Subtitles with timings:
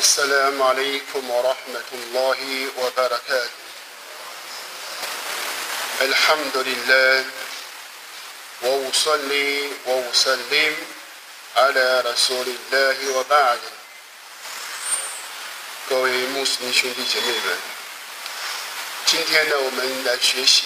[0.00, 2.39] السلام عليكم ورحمة الله
[2.77, 3.49] وبركاته
[6.01, 7.25] الحمد لله
[8.61, 10.75] وأصلي وأسلم
[11.55, 13.59] على رسول الله وبعد
[15.89, 17.57] 各位穆斯林兄弟姐妹们，
[19.05, 20.63] 今天呢，我们来学习，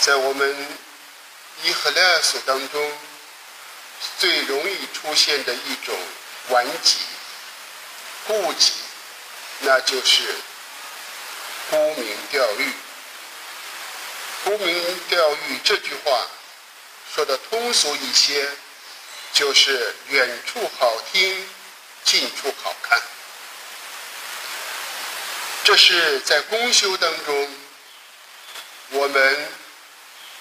[0.00, 0.56] 在我们
[1.62, 2.92] 伊赫拉斯当中
[4.18, 5.94] 最容易出现的一种
[6.48, 6.96] 顽疾、
[8.26, 8.72] 顾忌，
[9.60, 10.34] 那就是
[11.70, 12.72] 沽名钓誉。
[14.44, 16.26] 沽名钓誉这句话
[17.14, 18.48] 说的通俗一些，
[19.32, 21.48] 就是远处好听，
[22.04, 23.00] 近处好看。
[25.64, 27.54] 这是在公修当中，
[28.90, 29.48] 我们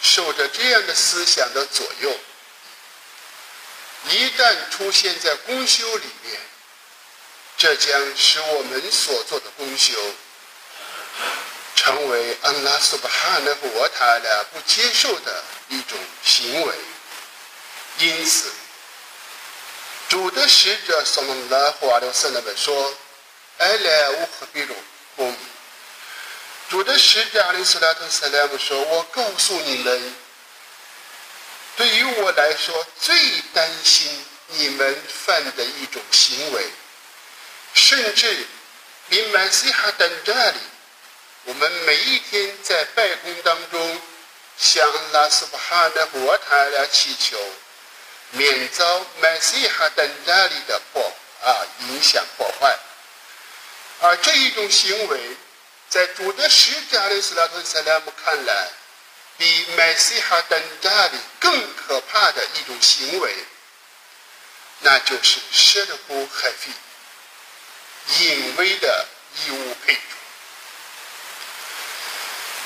[0.02, 2.20] 受着这样的思想的左右。
[4.10, 6.40] 一旦出现在公修里面，
[7.66, 9.92] 这将使我们所做的公修
[11.76, 16.76] 成为安拉苏巴哈纳和我塔拉不接受的一种行为。
[17.98, 18.52] 因此，
[20.10, 22.96] 主的使者萨拉华留斯那本说
[23.58, 24.76] ：“艾来乌赫比鲁。”
[26.70, 30.16] 主的使者阿里斯拉特塞莱姆说：“我告诉你们，
[31.78, 33.16] 对于我来说，最
[33.56, 36.70] 担心你们犯的一种行为，
[37.76, 38.48] 甚至
[39.10, 40.58] 比麦西哈等这里，
[41.44, 44.02] 我们每一天在拜功当中
[44.58, 47.38] 向拉斯巴哈的活塔来祈求，
[48.32, 52.80] 免遭麦西哈等这里的破啊影响破坏。”
[54.02, 55.38] 而这一种行为，
[55.90, 58.70] 在主的使者阿斯拉特塞拉姆看来，
[59.38, 63.36] 比麦西哈登扎里更可怕的一种行为，
[64.80, 66.72] 那就是舍勒布海费
[68.08, 69.08] 隐微的
[69.46, 70.00] 义务配主。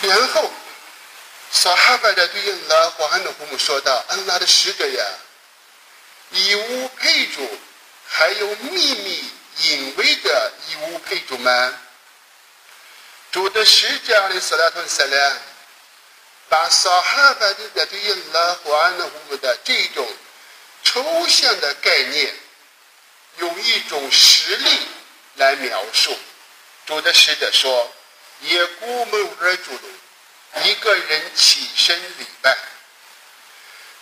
[0.07, 0.51] 然后，
[1.51, 5.05] 撒哈巴的对应拉华安的父母说道：“安拉的使者呀，
[6.31, 7.59] 义务配主
[8.07, 9.31] 还有秘密。”
[9.61, 11.77] 隐微的义务配主们，
[13.29, 15.37] 主的使者阿里斯拉特塞莱，
[16.47, 20.07] 把撒哈巴的对应拉胡安的我们的这种
[20.81, 22.33] 抽象的概念，
[23.39, 24.87] 用一种实例
[25.39, 26.15] 来描述。
[26.85, 27.91] 主的使者说
[28.41, 32.55] ：“也估谋而主的一个人起身礼拜，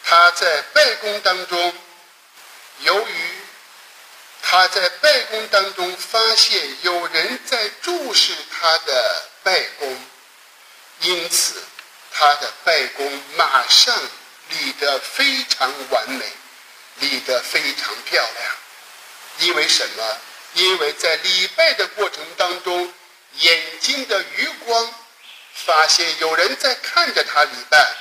[0.04, 1.74] 他在拜功当中，
[2.82, 3.32] 由于。”
[4.50, 10.02] 他在拜功当中发现有人在注视他的拜功，
[11.02, 11.62] 因此
[12.14, 13.94] 他的拜功马上
[14.48, 16.32] 立得非常完美，
[17.00, 18.56] 立得非常漂亮。
[19.40, 20.18] 因为什么？
[20.54, 22.94] 因为在礼拜的过程当中，
[23.40, 24.94] 眼睛的余光
[25.54, 27.96] 发现有人在看着他礼拜，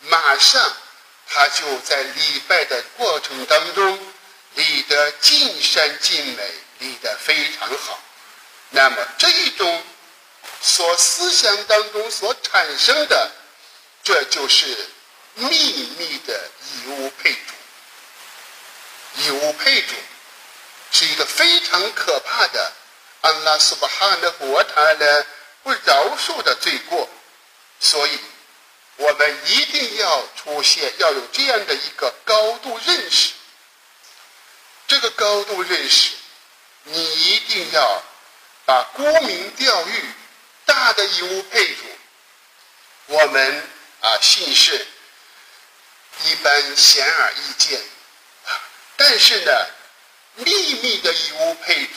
[0.00, 0.76] 马上
[1.28, 3.98] 他就在礼拜的过程当中。
[4.54, 7.98] 立得尽善尽美，立得非常好。
[8.68, 9.82] 那么这一种
[10.60, 13.30] 所思想当中所产生的，
[14.04, 14.90] 这就是
[15.36, 15.46] 秘
[15.98, 17.38] 密的以物配主。
[19.22, 19.94] 以物配主
[20.92, 22.72] 是一个非常可怕的
[23.22, 25.26] 安拉斯巴哈的国他的
[25.62, 27.08] 不饶恕的罪过。
[27.80, 28.20] 所以，
[28.96, 33.32] 我们一定要出现，要有这样的一个高度认识。
[34.86, 36.12] 这个高度认识，
[36.84, 38.02] 你一定要
[38.66, 40.04] 把沽名钓誉
[40.66, 41.82] 大的义务配主。
[43.06, 43.68] 我们
[44.00, 44.86] 啊，信士
[46.24, 47.80] 一般显而易见
[48.46, 48.60] 啊，
[48.96, 49.52] 但是呢，
[50.36, 51.92] 秘密的义务配主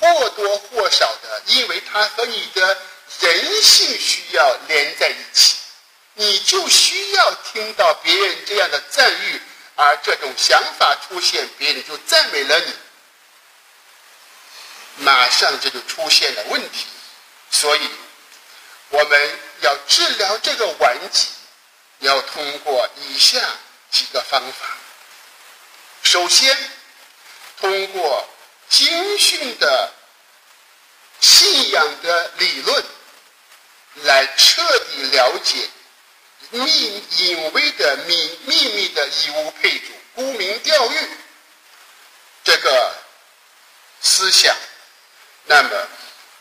[0.00, 2.78] 或多或少的，因为它和你的
[3.20, 5.56] 人性需要连在一起，
[6.14, 9.40] 你就需要听到别人这样的赞誉。
[9.76, 12.74] 而这种想法出现，别人就赞美了你，
[14.96, 16.84] 马上这就出现了问题。
[17.50, 17.90] 所以，
[18.90, 21.28] 我们要治疗这个顽疾，
[22.00, 23.38] 要通过以下
[23.90, 24.66] 几个方法。
[26.02, 26.54] 首先，
[27.60, 28.28] 通过
[28.68, 29.92] 精训的
[31.20, 32.84] 信仰的理论，
[34.02, 35.68] 来彻底了解。
[36.52, 41.08] 秘隐微的秘秘密的义务配主，沽名钓誉
[42.42, 42.94] 这个
[44.00, 44.56] 思想。
[45.44, 45.88] 那么，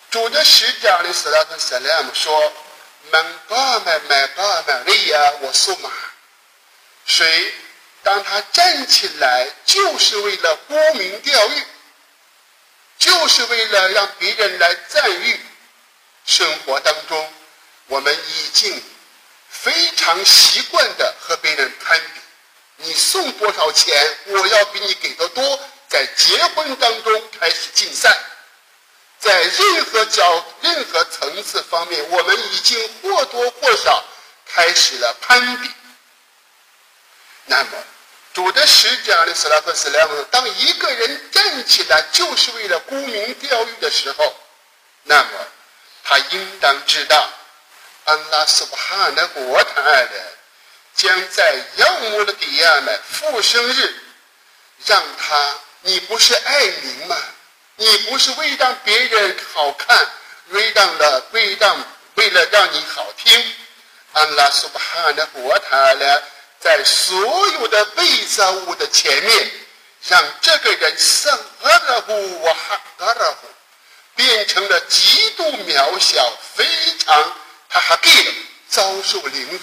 [0.09, 2.53] 主的使者阿里斯拉特塞拉姆说
[3.11, 5.91] ：“门嘎麦麦嘎麦利亚我苏马，
[7.05, 7.53] 谁
[8.03, 11.63] 当他站起来，就是为了沽名钓誉，
[12.97, 15.39] 就是为了让别人来赞誉。
[16.25, 17.33] 生活当中，
[17.87, 18.81] 我们已经
[19.49, 22.19] 非常习惯的和别人攀比。
[22.77, 25.59] 你送多少钱，我要比你给的多。
[25.89, 28.15] 在结婚当中开始竞赛，
[29.19, 34.05] 在任何角、任何层次方面，我们已经或多或少
[34.45, 35.69] 开始了攀比。
[37.45, 37.69] 那么，
[38.33, 44.35] 主的使者的斯拉夫斯莱姆，当一个人站起来就是为了沽名钓誉的时候，
[45.03, 45.29] 那么
[46.03, 47.29] 他应当知道，
[48.05, 50.33] 安拉苏巴哈的国泰的
[50.95, 53.95] 将在耀目的底亚的复生日，
[54.85, 55.55] 让他。
[55.81, 57.15] 你不是爱民吗？
[57.77, 60.09] 你不是为让别人好看，
[60.49, 63.55] 为让了为让为了让你好听，
[64.11, 66.21] 安拉苏巴哈的国塔呢，
[66.59, 69.51] 在所有的被造物的前面，
[70.07, 73.47] 让这个人上阿拉布瓦哈阿拉布，
[74.15, 76.65] 变成了极度渺小，非
[76.99, 77.35] 常
[77.69, 78.09] 他还给
[78.69, 79.59] 遭受凌辱。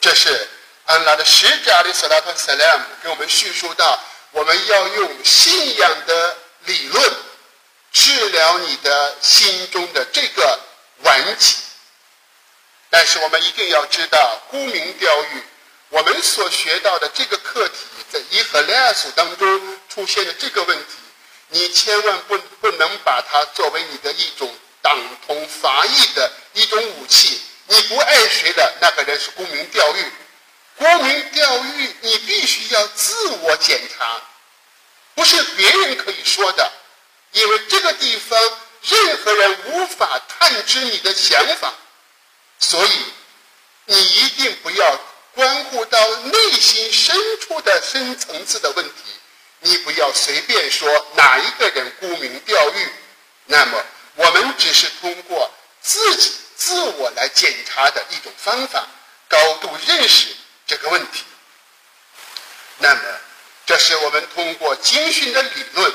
[0.00, 0.48] 这是
[0.86, 4.00] 安拉的使者阿里斯拉特萨拉姆给我们叙述到。
[4.32, 7.12] 我们要用信仰的理论
[7.90, 10.60] 治疗你的心中的这个
[10.98, 11.56] 顽疾，
[12.90, 15.42] 但是我们一定要知道，沽名钓誉，
[15.90, 17.76] 我们所学到的这个课题，
[18.10, 20.96] 在伊和莱亚书当中出现的这个问题，
[21.48, 24.52] 你千万不不能把它作为你的一种
[24.82, 27.40] 党同伐异的一种武器。
[27.68, 30.04] 你不爱谁的那个人是沽名钓誉。
[30.76, 34.20] 沽名钓誉，你必须要自我检查，
[35.14, 36.72] 不是别人可以说的，
[37.30, 38.40] 因为这个地方
[38.82, 41.72] 任何人无法探知你的想法，
[42.60, 42.90] 所以
[43.86, 45.00] 你一定不要
[45.34, 48.92] 关乎到内心深处的深层次的问题，
[49.60, 52.88] 你不要随便说哪一个人沽名钓誉，
[53.46, 53.84] 那么
[54.14, 58.86] 我们只是通过自己自我来检查的一种方法，
[59.28, 60.28] 高度认识。
[60.66, 61.24] 这个问题，
[62.78, 63.00] 那么
[63.66, 65.92] 这是我们通过经训的理论，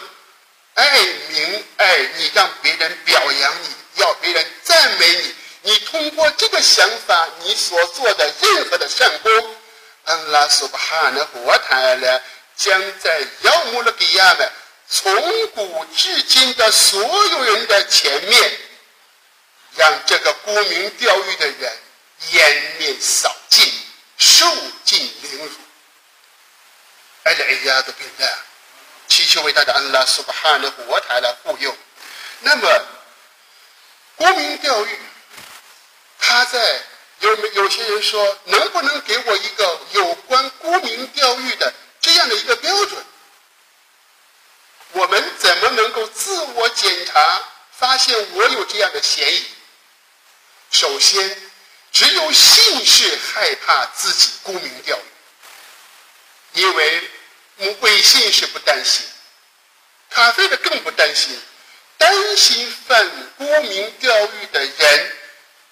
[0.74, 5.36] 爱民爱你，让别人表扬你，要别人赞美你。
[5.66, 9.56] 你通过这个想法，你所做的任何的善功，
[10.06, 12.22] 安拉苏巴哈的活塔呢，
[12.56, 14.52] 将在要穆勒比亚的
[14.88, 18.60] 从古至今的所有人的前面，
[19.76, 21.78] 让这个沽名钓誉的人
[22.30, 23.74] 颜面扫尽。
[24.18, 24.46] 受
[24.86, 25.52] 尽凌辱，
[27.24, 28.38] 哎呀，都变了。
[29.10, 31.76] 祈求伟大的安拉苏巴哈的活台来护佑。
[32.40, 32.86] 那么，
[34.16, 35.00] 沽名钓誉，
[36.28, 36.82] 他在
[37.20, 43.06] 有有些人说，能不能给我一个有关沽名钓誉的这样的一个标准？
[44.94, 47.44] 我们怎么能够自我检查，
[47.78, 49.46] 发现我有这样的嫌疑？
[50.72, 51.42] 首先。
[51.92, 57.10] 只有信士害怕自己沽名钓誉，因为
[57.80, 59.06] 伪信士不担心，
[60.10, 61.42] 咖啡的更不担心，
[61.98, 65.18] 担心犯沽名钓誉的人，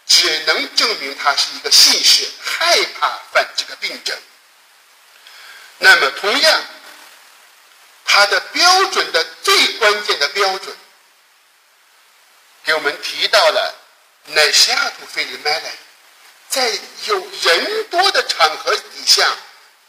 [0.06, 4.18] 只能证明他是一个信士，害怕犯这个病症。
[5.80, 6.64] 那么，同样，
[8.06, 10.76] 他的标准的最关键的标准，
[12.64, 13.76] 给我们提到了
[14.26, 15.76] 乃西亚图菲里麦莱。
[16.50, 16.70] 在
[17.06, 19.28] 有人多的场合底下，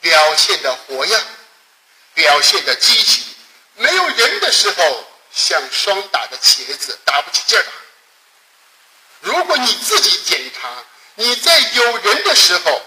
[0.00, 1.22] 表现的活跃，
[2.14, 3.22] 表现的积极；
[3.74, 7.64] 没有人的时候，像霜打的茄子，打不起劲儿。
[9.24, 10.70] 如果你自己检查，
[11.16, 12.82] 你在有人的时候，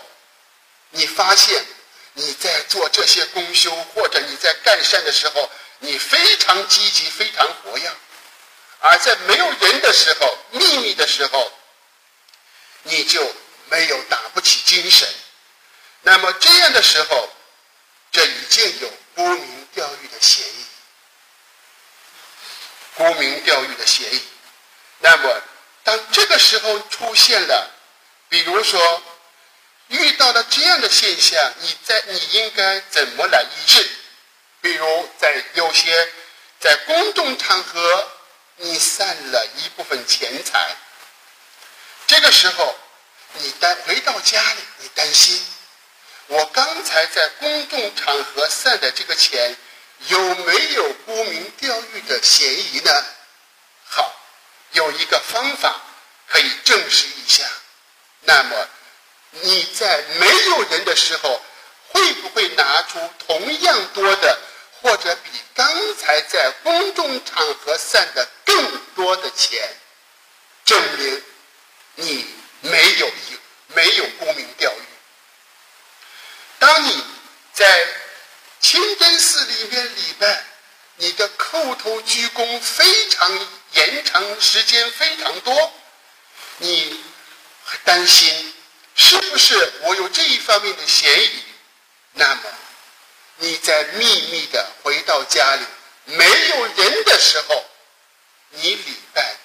[0.91, 1.65] 你发现
[2.13, 7.89] 你在做这些功修，或者你在干善的时候，你非常积极，非常活跃；
[8.79, 11.51] 而在没有人的时候，秘密的时候，
[12.83, 13.35] 你就。
[13.69, 15.05] 没有打不起精神，
[15.99, 17.29] 那么这样的时候，
[18.13, 20.65] 这已经有沽名钓誉的嫌疑。
[22.95, 24.21] 沽名钓誉的嫌疑。
[24.99, 25.41] 那么，
[25.87, 27.71] 当这个时候出现了，
[28.27, 29.01] 比如说
[29.87, 33.89] 遇到了这样的现象，你在你应该怎么来医治？
[34.59, 36.11] 比如在有些
[36.59, 38.11] 在公众场合，
[38.57, 40.75] 你散了一部分钱财，
[42.05, 42.77] 这个时候。
[43.39, 45.45] 你担回到家里，你担心，
[46.27, 49.55] 我刚才在公众场合散的这个钱，
[50.07, 53.05] 有没有沽名钓誉的嫌疑呢？
[53.89, 54.15] 好，
[54.71, 55.81] 有一个方法
[56.27, 57.43] 可以证实一下。
[58.21, 58.67] 那么
[59.31, 61.41] 你在没有人的时候，
[61.89, 64.39] 会不会拿出同样多的，
[64.81, 69.75] 或者比刚才在公众场合散的更多的钱，
[70.65, 71.23] 证明
[71.95, 72.27] 你
[72.61, 73.13] 没有有
[73.67, 74.83] 没有沽名钓誉。
[76.59, 77.03] 当你
[77.53, 77.87] 在
[78.59, 80.43] 清真寺里面礼拜，
[80.97, 85.73] 你的叩头鞠躬非常延长时间非常多，
[86.57, 87.03] 你
[87.83, 88.53] 担心
[88.95, 91.43] 是不是我有这一方面的嫌疑？
[92.13, 92.41] 那么。
[93.39, 95.63] 你在秘密的回到家里，
[96.05, 97.63] 没有人的时候，
[98.49, 99.35] 你礼拜，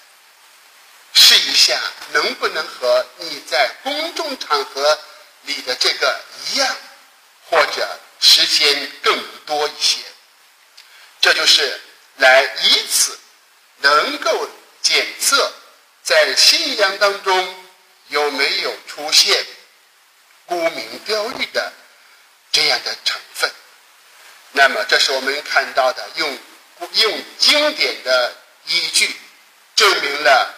[1.13, 1.79] 试一下
[2.13, 4.99] 能不能和你在公众场合
[5.43, 6.75] 里的这个一样，
[7.51, 9.99] 或者时间更多一些。
[11.23, 11.81] 这就是
[12.17, 13.19] 来以此
[13.77, 14.51] 能够
[14.83, 15.53] 检测
[16.03, 17.65] 在信仰当中
[18.09, 19.47] 有没有出现
[20.47, 21.73] 沽名钓誉的
[22.51, 23.51] 这样的成分。
[24.51, 26.39] 那么，这是我们看到的，用
[26.93, 28.35] 用经典的
[28.67, 29.17] 依据
[29.77, 30.55] 证明了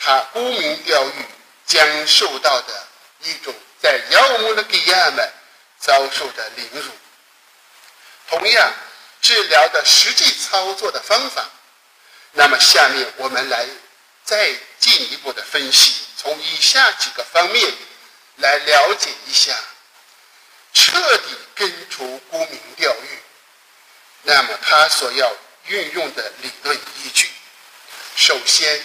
[0.00, 1.24] 他沽名钓誉
[1.64, 2.86] 将受到的
[3.20, 5.32] 一种在妖魔的给亚们
[5.78, 6.90] 遭受的凌辱。
[8.28, 8.72] 同样，
[9.22, 11.48] 治疗的实际操作的方法。
[12.32, 13.66] 那么，下面我们来
[14.24, 17.72] 再进一步的分析，从以下几个方面
[18.36, 19.56] 来了解一下，
[20.74, 23.18] 彻底根除沽名钓誉。
[24.22, 25.32] 那么，他所要
[25.66, 27.30] 运用的理论依据，
[28.16, 28.84] 首先，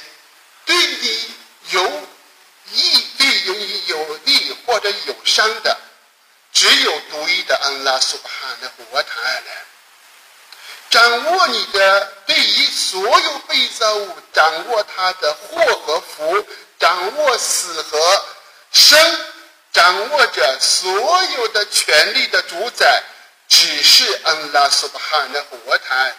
[0.66, 1.34] 对你
[1.72, 2.08] 有
[2.72, 5.80] 益、对你有利或者有伤的，
[6.52, 9.42] 只有独一的安拉苏巴哈的活塔尔
[10.98, 16.48] 掌握你的对于所有被造物，掌握他的祸和福，
[16.80, 18.26] 掌握死和
[18.72, 19.20] 生，
[19.72, 23.04] 掌握着所有的权力的主宰。
[23.48, 26.16] 只是安拉苏巴哈的活谈，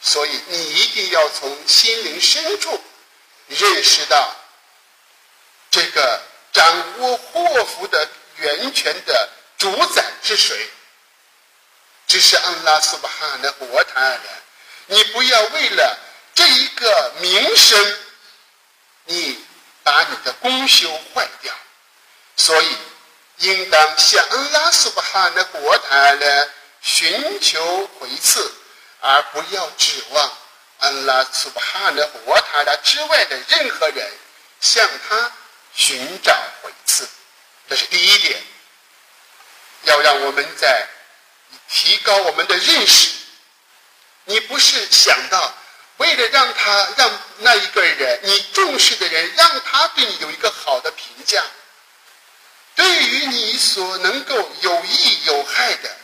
[0.00, 2.82] 所以你一定要从心灵深处
[3.48, 4.34] 认识到，
[5.70, 6.20] 这个
[6.50, 8.08] 掌握祸福的
[8.38, 10.66] 源泉的主宰是谁？
[12.14, 14.28] 这是安拉苏巴哈的活谈的。
[14.86, 15.98] 你不要为了
[16.32, 17.98] 这一个名声，
[19.06, 19.44] 你
[19.82, 21.52] 把你的功修坏掉。
[22.36, 22.76] 所以。
[23.38, 26.48] 应当向安拉苏巴哈的国台呢
[26.80, 28.54] 寻求回赐，
[29.00, 30.32] 而不要指望
[30.78, 34.08] 安拉苏巴哈的国台的之外的任何人
[34.60, 35.32] 向他
[35.74, 37.08] 寻找回赐。
[37.68, 38.40] 这是第一点，
[39.82, 40.86] 要让我们在
[41.68, 43.10] 提高我们的认识。
[44.24, 45.54] 你不是想到
[45.98, 51.42] 为了让他让那一个人你重视的人让他对你有一个好的评价。
[52.74, 55.96] 对于你所能够有益有害的，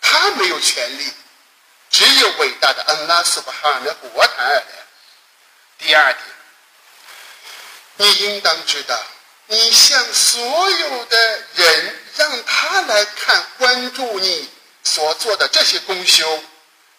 [0.00, 1.12] 他没有权利，
[1.90, 4.62] 只有伟大的安拉苏巴哈的活谈尔
[5.76, 6.24] 第二点，
[7.96, 8.98] 你应当知道，
[9.48, 14.48] 你向所有的人让他来看关注你
[14.94, 16.40] 所做的这些功修，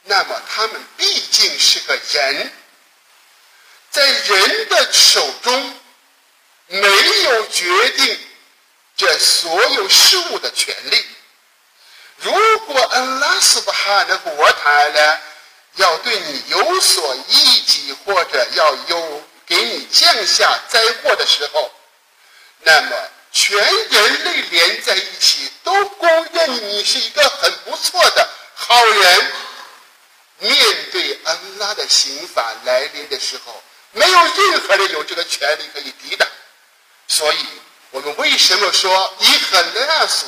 [0.03, 2.51] 那么他们毕竟是个人，
[3.89, 5.79] 在人的手中
[6.67, 8.19] 没有决定。
[8.97, 11.05] 这所有事物的权利，
[12.17, 12.33] 如
[12.65, 15.19] 果安拉斯巴哈的国台呢，
[15.75, 21.71] 要对你有所益己，或者要有给你降下灾祸的时候，
[22.59, 23.57] 那么全
[23.89, 29.31] 人类连在一起都公认你是一个很不错的好人。
[30.39, 33.61] 面对安拉的刑法来临的时候，
[33.91, 36.27] 没有任何人有这个权利可以抵挡，
[37.07, 37.37] 所以。
[37.91, 40.25] 我们为什么说以很拉斯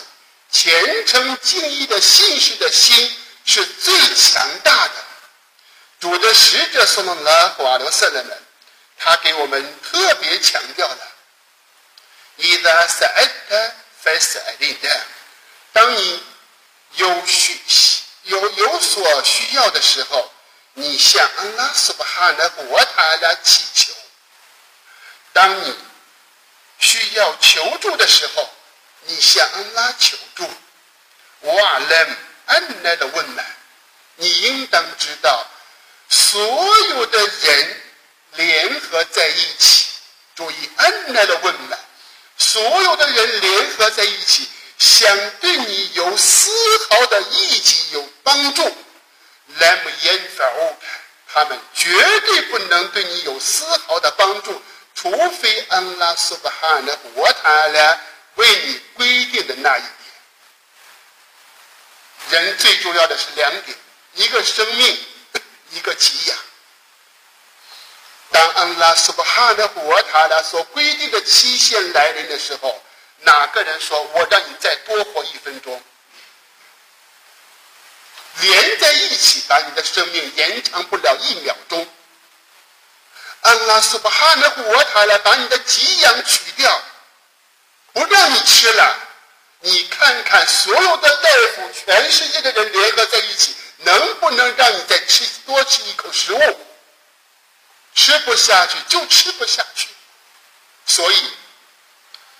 [0.49, 4.93] 虔诚敬意的信士的心是最强大的？
[5.99, 8.41] 主的使者说了拉华罗色人们，
[8.97, 10.97] 他给我们特别强调了：
[12.37, 15.05] 伊达塞艾特费斯艾林的，
[15.73, 16.23] 当你
[16.93, 17.59] 有需
[18.23, 20.31] 有有所需要的时候，
[20.73, 23.93] 你向安拉苏巴哈的国塔来祈求。
[25.33, 25.75] 当你
[26.79, 28.49] 需要求助的时候，
[29.01, 30.49] 你向安拉求助。
[31.41, 33.45] 瓦伦安奈的问难，
[34.15, 35.47] 你应当知道，
[36.09, 36.39] 所
[36.89, 37.81] 有的人
[38.33, 39.87] 联合在一起，
[40.35, 41.79] 注意安奈的问难，
[42.37, 46.49] 所有的人联合在一起，想对你有丝
[46.89, 48.63] 毫的益己、有帮助，
[49.47, 50.77] 那么严法乌
[51.33, 51.91] 他们绝
[52.21, 54.61] 对不能对你有丝毫的帮助。
[54.95, 58.01] 除非安拉苏巴哈的活塔来
[58.33, 59.81] 为你规定的那一
[62.31, 63.77] 点，人最重要的是两点：
[64.15, 64.99] 一个生命，
[65.69, 66.37] 一个给养。
[68.37, 72.83] 当安拉苏巴哈的活塔拉所规定的期限来临的时候，
[73.21, 75.81] 哪个人说我让你再多活一分钟？
[78.41, 81.87] 连在一起，把你的生命延长不了一秒钟。
[83.41, 86.79] 安拉苏巴哈的活塔拉把你的给养取掉，
[87.91, 88.99] 不让你吃了。
[89.61, 96.66] 你看看，所有的大夫，全世界的人联合在一起，能不能让你再吃多吃一口食物？
[97.97, 99.89] 吃不下去就吃不下去。
[100.85, 101.31] 所以，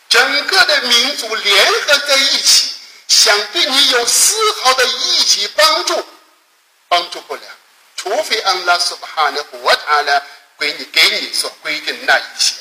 [0.07, 2.75] 整个的民族联合在一起，
[3.07, 6.07] 想对你有丝毫的益及帮助，
[6.87, 7.41] 帮助不了。
[7.95, 10.21] 除非安拉苏巴哈的活塔呢，
[10.59, 12.53] 给你给你所规定那一些。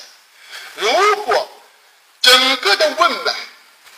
[0.75, 1.49] 如果
[2.23, 3.35] 整个的问满。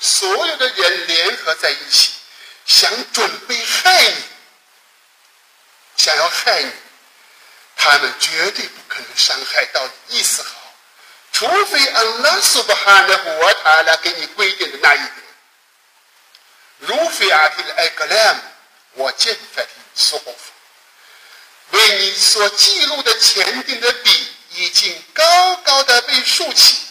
[0.01, 2.13] 所有的人联合在一起，
[2.65, 4.23] 想准备害你，
[5.97, 6.71] 想要害你，
[7.79, 10.49] 他们绝对不可能伤害到你一丝毫，
[11.33, 15.13] 除非安拉苏巴哈的活塔来给你规定的那一点。
[16.79, 18.41] 如非阿提的艾格莱姆，
[18.95, 20.53] 我见在的苏霍夫，
[21.71, 26.85] 为你所记录的前定的笔已经高高的被竖起，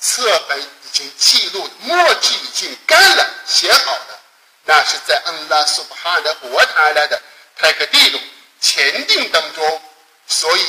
[0.00, 0.60] 册本。
[0.88, 4.20] 已经记录，墨迹已经干了，写好了，
[4.64, 7.22] 那是在安拉苏巴哈的活塔来的
[7.56, 8.18] 泰克地鲁
[8.58, 9.82] 前定当中。
[10.28, 10.64] 所以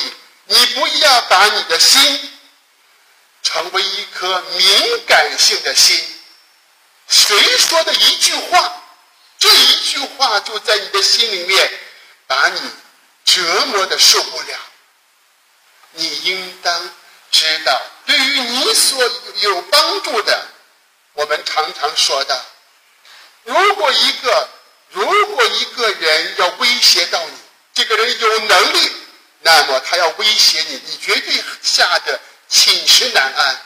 [0.46, 2.32] 你不要把你的心
[3.42, 6.02] 成为一颗敏感性的心。
[7.08, 8.82] 谁说的一句话，
[9.38, 11.70] 这一句话就在你的心里面
[12.26, 12.60] 把你
[13.24, 14.58] 折磨的受不了。
[15.92, 16.90] 你应当。
[17.32, 19.00] 知道，对于你所
[19.36, 20.48] 有帮助的，
[21.12, 22.44] 我们常常说的，
[23.44, 24.48] 如果一个
[24.88, 27.32] 如果一个人要威胁到你，
[27.72, 28.92] 这个人有能力，
[29.42, 33.60] 那么他要威胁你，你绝对吓得寝食难安。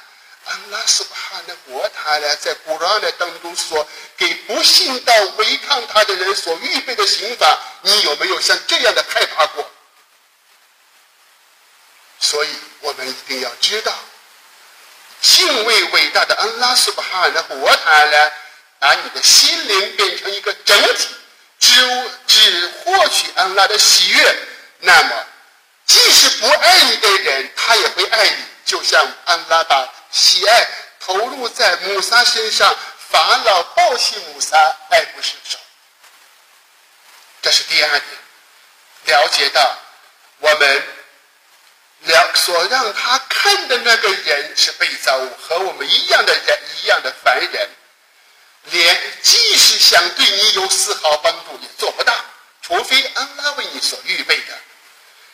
[0.46, 9.70] 安拉斯巴哈的国他呢，在古兰的当中说，给不信道违抗他的人所预备的刑罚，你有没有像这样的害怕过？
[12.20, 12.48] 所以
[12.80, 13.92] 我们一定要知道，
[15.22, 18.32] 敬畏伟大的安拉苏巴哈的活塔呢，
[18.78, 21.08] 把你的心灵变成一个整体，
[21.58, 24.38] 只只获取安拉的喜悦，
[24.80, 25.26] 那么
[25.86, 28.36] 即使不爱你的人，他也会爱你。
[28.64, 30.66] 就像安拉把喜爱
[31.00, 32.74] 投入在母萨身上，
[33.10, 34.56] 法老抱起母萨，
[34.90, 35.58] 爱不释手。
[37.42, 39.78] 这是第二点，了解到
[40.38, 40.82] 我们。
[42.06, 47.70] 了，所让他看的那个人是被造物，和我们一样的人，一样的凡人，
[48.64, 52.14] 连即使想对你有丝毫帮助也做不到，
[52.60, 54.52] 除非安拉为你所预备的。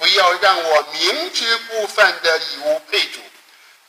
[0.00, 3.20] 不要让我明知故犯的以物配主。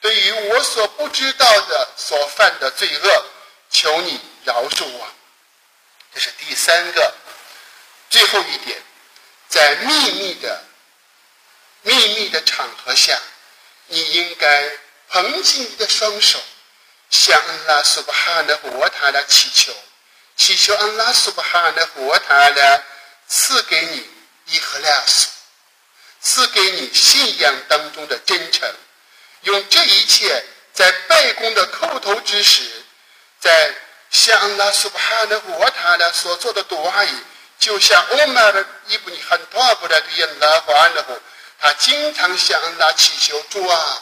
[0.01, 3.25] 对于我所不知道的所犯的罪恶，
[3.69, 5.07] 求你饶恕我。
[6.13, 7.13] 这是第三个，
[8.09, 8.77] 最后一点，
[9.47, 10.65] 在秘密的。
[11.83, 13.19] 秘密的场合下，
[13.87, 14.69] 你应该
[15.09, 16.39] 捧起你的双手，
[17.09, 19.73] 向安拉苏巴哈的活塔来祈求，
[20.35, 22.83] 祈求安拉苏巴哈的活塔来
[23.27, 24.07] 赐给你
[24.45, 25.29] 伊赫拉斯，
[26.21, 28.73] 赐给你信仰当中的真诚。
[29.41, 32.63] 用这一切在拜功的叩头之时，
[33.39, 33.73] 在
[34.11, 37.05] 向那苏巴哈的活塔来所做的祷阿
[37.57, 41.19] 就像欧玛尔伊布尼罕托阿布的对拉和安拉后。
[41.63, 44.01] 他经常向安拉祈求主啊，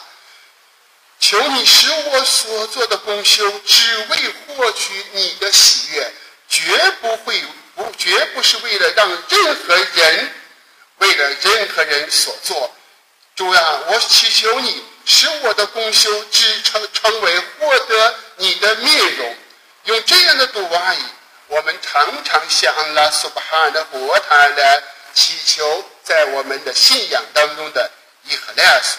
[1.18, 6.12] 求你使我所做的功修只为获取你的喜悦，
[6.48, 7.44] 绝不会
[7.76, 10.34] 不绝不是为了让任何人
[11.00, 12.74] 为了任何人所做。
[13.36, 19.36] 主啊，我祈求你使我的功修支撑成为获得你的面容。
[19.84, 20.98] 用这样的读话语，
[21.48, 24.82] 我们常常向拉苏巴哈的国塔来
[25.12, 25.84] 祈求。
[26.02, 27.88] 在我们的信仰当中的
[28.24, 28.96] 伊赫莱斯，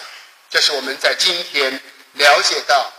[0.48, 1.78] 这是我们在今天
[2.14, 2.90] 了解到，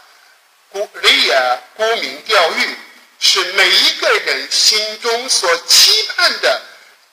[0.70, 2.78] 孤利亚沽名钓誉
[3.20, 6.62] 是每一个人心中所期盼的，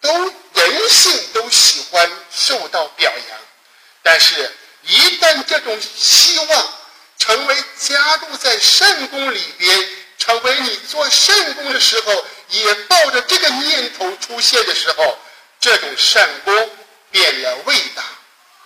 [0.03, 3.39] 都人性都喜欢受到表扬，
[4.03, 6.73] 但是，一旦这种希望
[7.19, 15.19] 成为加入在圣宫里边，成为你做圣宫的时候，也抱着这个念头出现的时候，
[15.61, 16.71] 这种善功
[17.11, 18.03] 变了味道，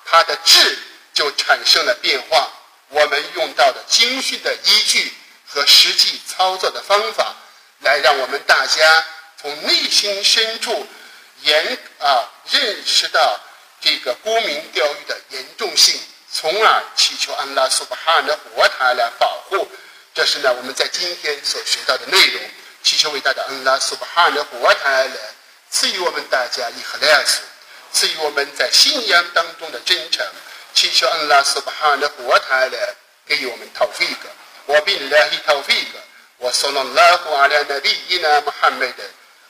[0.05, 0.79] 它的质
[1.13, 2.51] 就产生了变化。
[2.89, 5.13] 我们用到的经训的依据
[5.47, 7.35] 和实际操作的方法，
[7.81, 9.07] 来让我们大家
[9.41, 10.87] 从内心深处
[11.45, 13.41] 严啊，认识到
[13.81, 16.01] 这个沽名钓誉的严重性，
[16.33, 19.69] 从而祈求安拉苏巴哈的国台来保护。
[20.15, 22.41] 这是呢，我们在今天所学到的内容。
[22.83, 25.17] 祈求伟大的安拉苏巴哈的国台来
[25.71, 27.41] 赐予我们大家以哈莱斯，
[27.93, 30.27] 赐予我们在信仰当中的真诚。
[30.75, 32.95] 祈求安拉苏巴哈的国台来
[33.27, 34.29] 给予我们陶菲格，
[34.73, 35.99] 瓦毕拉伊陶菲格，
[36.39, 39.03] 瓦送拉胡阿拉纳里伊纳穆罕默德。